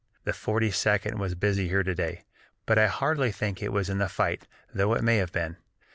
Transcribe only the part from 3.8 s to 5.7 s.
in the fight, though it may have been.